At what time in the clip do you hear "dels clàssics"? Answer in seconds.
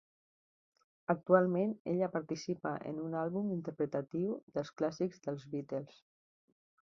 4.55-5.25